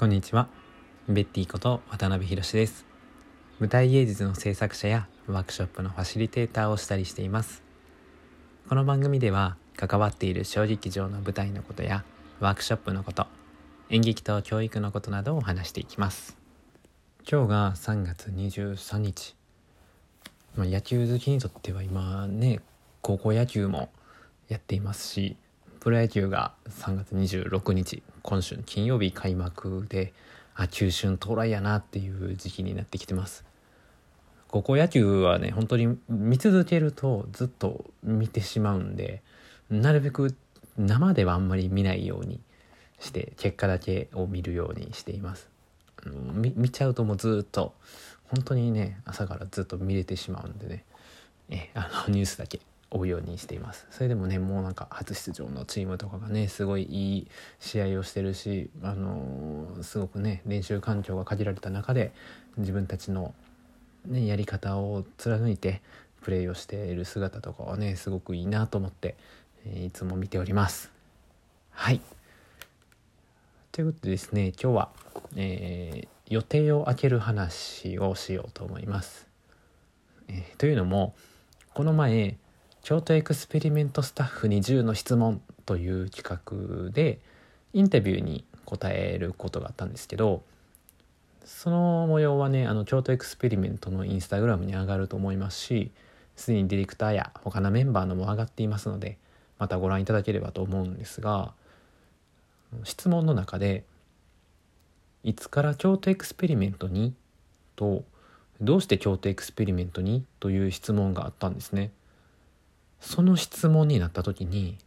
[0.00, 0.48] こんにちは。
[1.10, 2.86] ベッティこと渡辺博です。
[3.58, 7.62] 舞台芸術の制作者やワークショップのファシリテーターをしたりしています。
[8.66, 12.02] この番組では関わっている小劇場の舞台のことや
[12.40, 13.26] ワークショップのこと
[13.90, 16.38] 演劇と教育のことなどを話していきます。
[17.30, 19.36] 今日が3月23日、
[20.56, 22.60] まあ、野球好きにとっては今ね
[23.02, 23.90] 高校野球も
[24.48, 25.36] やっていますし
[25.80, 30.12] プロ野球が3月26日今週金曜日開幕で
[30.54, 33.46] あ中春到来やなっていう時期になってきてます。
[34.48, 39.22] 高校野球はね本当に見続けるとずっと見てしまうんで
[39.70, 40.36] なるべく
[40.76, 42.40] 生ではあんまり見ないように
[42.98, 45.48] して結果だけを見るようにしています。
[46.04, 47.72] 見見ちゃうともうずっと
[48.24, 50.84] 本当にね朝からずっと見れてしまうんでね。
[51.48, 52.60] えあのニュースだけ。
[52.90, 53.86] 追うようにしています。
[53.90, 57.28] それでもねもうなんか初出場のチームとかがねすごいいい
[57.60, 62.12] 試合をしてるしあのー、すごくね練習環境が限られた中で
[62.58, 63.34] 自分たちの、
[64.06, 65.82] ね、やり方を貫いて
[66.22, 69.16] プレーをしている姿とかはねすごくいいなと思って、
[69.64, 70.90] え、いつも見ております。
[71.70, 72.00] はい。
[73.72, 74.88] ということでですね今日は、
[75.36, 79.28] えー、予定を空ける話をしようと思います、
[80.28, 81.14] えー、というのも
[81.72, 82.36] この前
[82.82, 86.40] 京都エクスペリメントスタッフに10の質問という企
[86.86, 87.18] 画で
[87.72, 90.42] インタビューに答えることがあったんですけど
[91.44, 95.90] その模様はねあの京都エクスペリメントのインスタグラムに上がると思いますし
[96.36, 99.18] すでにディレクターや他のメンバーのも上がっていますので
[99.58, 101.52] またご覧いただければと思うんですが
[102.84, 103.84] 質問の中で
[105.22, 107.14] 「いつから京都エクスペリメントに?」
[107.76, 108.04] と
[108.60, 111.90] 「どうして京都エクスペリメントに?」という質問があったんですね。
[113.00, 114.78] その質問になった時に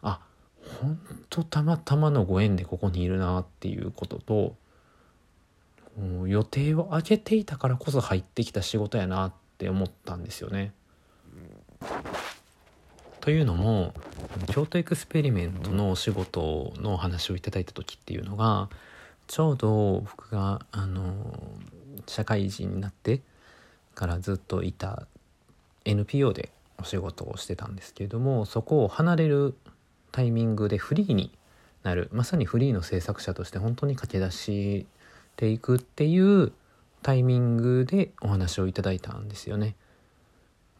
[0.00, 0.20] あ
[0.80, 0.98] 本
[1.28, 4.54] 当たまたまのご縁でここにいるなっていうことと
[6.26, 10.72] 予定を空けていたからこそ入ってきた仕事やなって思ったんですよね。
[13.20, 13.94] というのも
[14.48, 18.68] 京都エクスペリメントのお仕事のお話をいただいた時っていうのが
[19.28, 21.14] ちょうど僕があの
[22.06, 23.20] 社会人になって
[23.94, 25.06] からずっといた
[25.84, 26.50] NPO で
[26.82, 29.54] お仕事をしてたんですけれどもそこを離れる
[30.10, 31.32] タイミングでフリーに
[31.82, 34.86] なるまさにフリーの制作者として本当に駆け出し
[35.36, 36.52] ていくっていう
[37.02, 39.74] タイミングでお話をいただいたんですよね。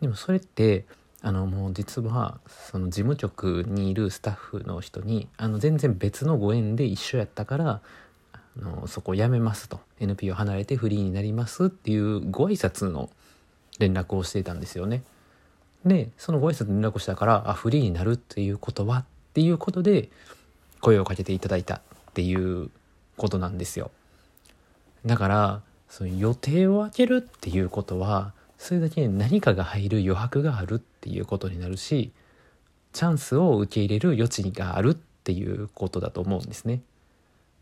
[0.00, 0.84] でもそれって
[1.20, 7.80] あのもう実はその事務局にいるスタッフの人にあの全然別のご縁で一緒やったから
[8.32, 13.08] あのそこを辞めますと NPO 離れてフリーになりますっていうご挨拶の
[13.78, 15.02] 連絡をしていたんですよね。
[15.84, 19.04] でそのご挨拶連絡したからあフリーになるっていうことはっ
[19.34, 20.08] ていうことで
[20.80, 21.80] 声をかけていただいたっ
[22.14, 22.70] ていう
[23.16, 23.90] ことなんですよ
[25.04, 32.12] だからその予定を空けるっていうことはそれだけ何かが入る余白があるっていうことになるし
[32.92, 36.82] チャンスを受け入れる余地があるっていうことだと思うんですね。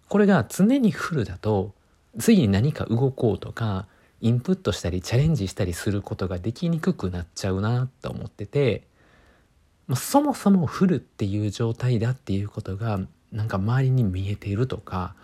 [0.08, 1.72] これが常にフルだと
[2.18, 3.86] 次に何か動こうとか
[4.20, 8.82] インプットしたりチャレンジしたりすることができにくくなっちゃうなと思ってて、
[9.86, 13.00] まあ、そもそもフルっていう状態だっていうことが
[13.32, 15.14] なんか周りに見えているとか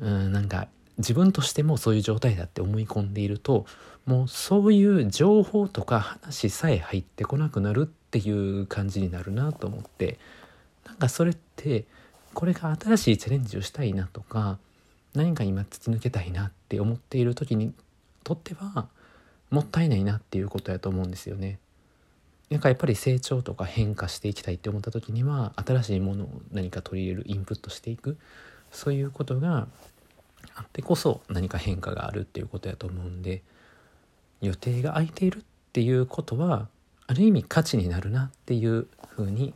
[0.00, 0.68] うんなんか
[0.98, 3.66] 自分としてもそういう状態だって思い込んでいると
[4.06, 10.18] もうそういう情報とか話さえ入ってこなくなるっていう感じになるなと思って
[10.86, 11.84] なんかそれって
[12.34, 14.58] これが新しいチャレンジをしたいなとか
[15.14, 17.72] 何か今突き抜けたいなって思っている時に
[18.24, 18.88] とっては
[19.50, 21.58] もったいないなっていうことやと思うんですよね。
[22.50, 28.18] なんかやっぱり成長とか変化していきたいって思った時には新しいものを何か取り入れるインプットしていく
[28.70, 29.68] そういうことが
[30.54, 33.42] あってこそ何か変化があるっていうことやと思うんで
[34.42, 36.68] 予定が空いているっていうことは
[37.06, 39.54] ある意味価値になるなっていうふうに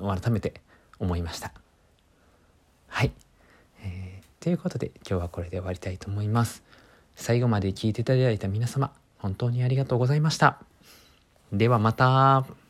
[0.00, 0.60] 改めて
[0.98, 1.52] 思いました。
[2.88, 3.12] はい、
[3.82, 6.62] えー、ということで今日はこれで終わりたいと思います。
[7.16, 10.58] 最後まで聞いていただいた皆様、本当にありがとうございました。
[11.52, 12.65] ではまた。